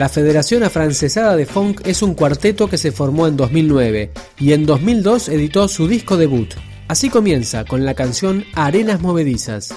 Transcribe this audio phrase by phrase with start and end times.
[0.00, 4.64] La Federación Afrancesada de Funk es un cuarteto que se formó en 2009 y en
[4.64, 6.54] 2002 editó su disco debut.
[6.88, 9.74] Así comienza con la canción Arenas Movedizas.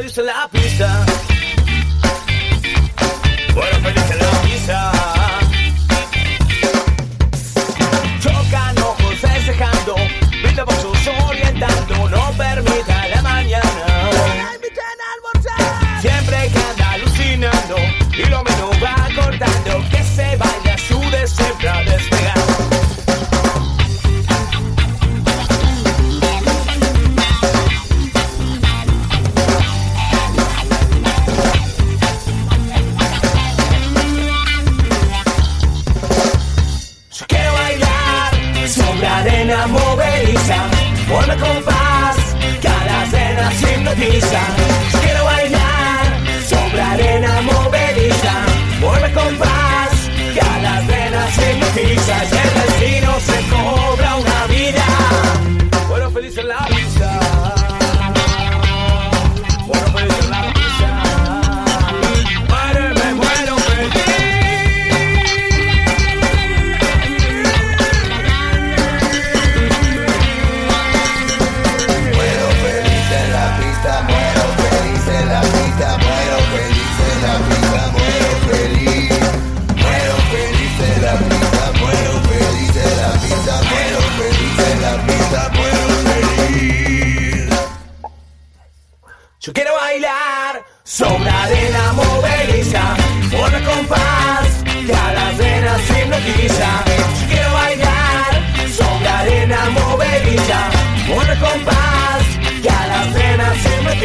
[0.00, 1.07] En la pista.
[43.92, 44.40] Hipnotiza.
[45.02, 46.04] Quiero bailar
[46.46, 48.34] sobre arena movediza,
[48.80, 52.77] vuelve con paz, que a las venas hipnotiza.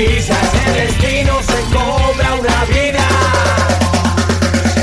[0.05, 3.07] El destino se cobra una vida.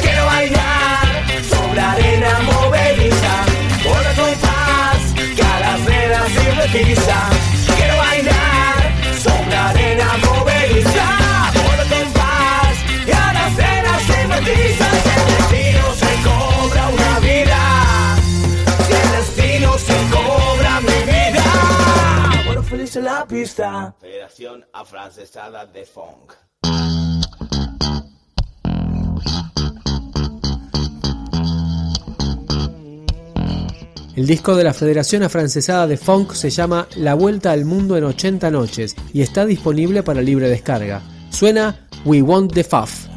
[0.00, 1.08] Quiero bailar
[1.50, 3.44] sobre arena movediza,
[3.84, 5.00] por el compás
[5.36, 7.28] que a las venas hipnotiza.
[7.76, 11.06] Quiero bailar sobre arena movediza,
[11.52, 14.86] por el compás que a las venas hipnotiza.
[15.16, 17.60] El destino se cobra una vida,
[18.88, 21.44] el destino se cobra mi vida.
[22.46, 23.94] Bueno, feliz en la pista.
[24.40, 26.32] Federación Afrancesada de Funk.
[34.16, 38.04] El disco de la Federación Afrancesada de Funk se llama La Vuelta al Mundo en
[38.04, 41.02] 80 Noches y está disponible para libre descarga.
[41.28, 43.09] Suena We Want the Fuff.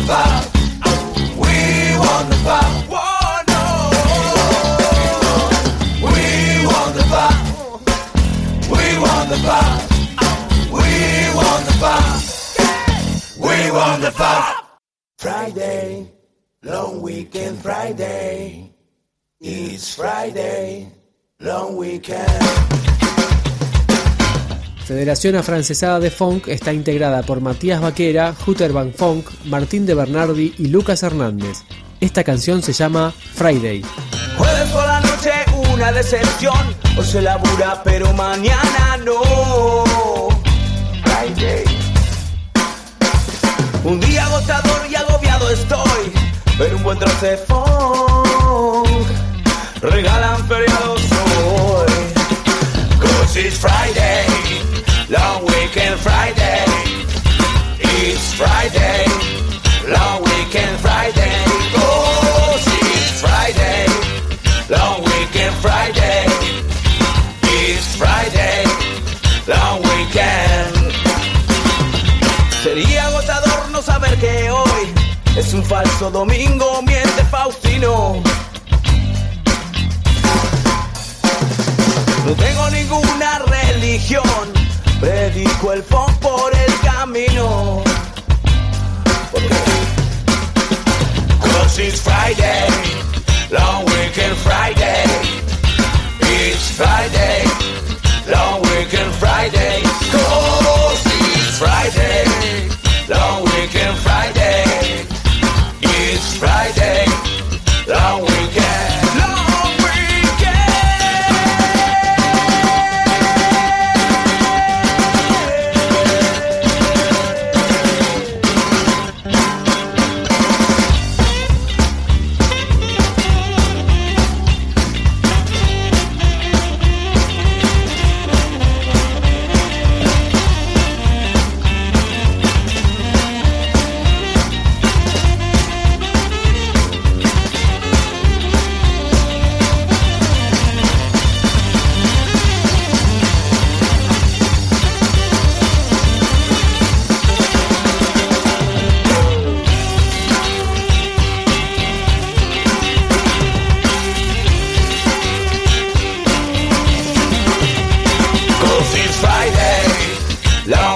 [0.00, 0.44] Want the pop.
[1.46, 1.86] We
[6.66, 7.34] want the pop.
[8.70, 9.80] We want the pop.
[10.70, 11.80] We want the.
[13.38, 14.10] We want the.
[15.18, 16.10] Friday,
[16.62, 18.72] long weekend Friday.
[19.40, 20.88] It's Friday,
[21.40, 22.89] long weekend.
[24.90, 30.52] Federación Afrancesada de Funk está integrada por Matías Vaquera, Hutter Van Funk, Martín de Bernardi
[30.58, 31.58] y Lucas Hernández.
[32.00, 33.84] Esta canción se llama Friday.
[34.36, 35.30] Jueves por la noche,
[35.72, 36.74] una decepción.
[36.98, 39.20] Hoy se labura, pero mañana no.
[41.04, 41.62] Friday,
[43.84, 46.12] Un día agotador y agobiado estoy.
[46.58, 47.36] Pero un buen trozo de
[55.90, 56.64] weekend Friday.
[57.80, 59.04] It's Friday,
[59.88, 61.44] long weekend Friday.
[61.74, 63.86] Cause it's Friday,
[64.68, 66.26] long weekend Friday.
[67.42, 68.64] It's Friday,
[69.48, 70.76] long weekend.
[72.62, 74.94] Sería agotador no saber que hoy
[75.36, 78.22] es un falso domingo, miente Faustino.
[82.26, 84.59] No tengo ninguna religión,
[85.00, 87.82] predico el funk por el camino.
[91.40, 92.68] Cause it's Friday,
[93.50, 95.04] long weekend Friday.
[96.20, 97.09] It's Friday,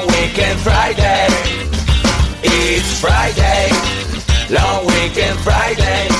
[0.05, 1.27] long weekend Friday.
[2.43, 3.71] It's Friday,
[4.51, 6.14] long weekend Friday.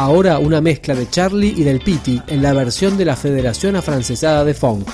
[0.00, 4.46] Ahora una mezcla de Charlie y del Piti en la versión de la Federación Afrancesada
[4.46, 4.88] de Funk.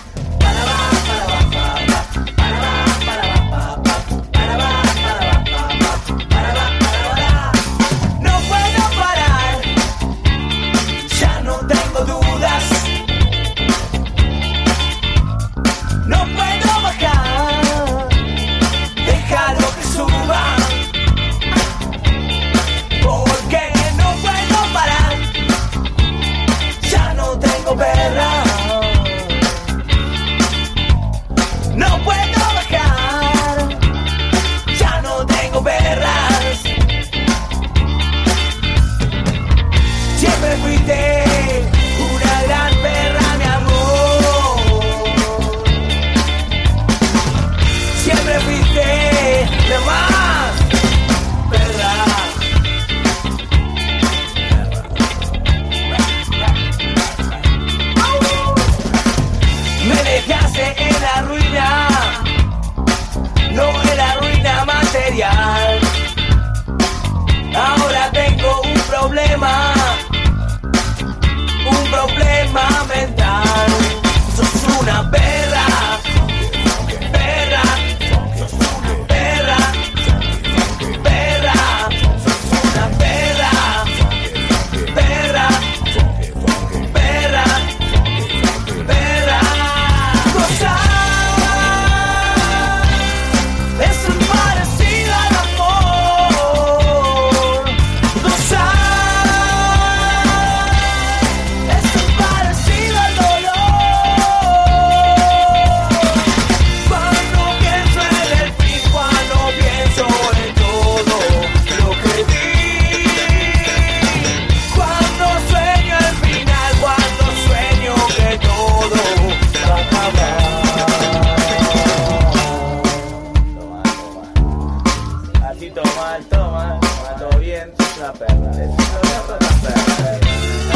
[127.99, 128.31] not bad.
[128.31, 129.43] It's not bad.
[129.43, 130.76] It's not bad.